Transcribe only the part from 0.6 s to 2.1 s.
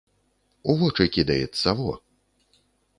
У вочы кідаецца, во!